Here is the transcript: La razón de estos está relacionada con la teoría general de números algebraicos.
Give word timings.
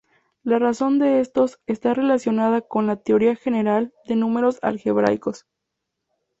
La 0.41 0.57
razón 0.57 0.97
de 0.97 1.19
estos 1.21 1.59
está 1.67 1.93
relacionada 1.93 2.61
con 2.61 2.87
la 2.87 2.95
teoría 2.95 3.35
general 3.35 3.93
de 4.05 4.15
números 4.15 4.57
algebraicos. 4.63 5.45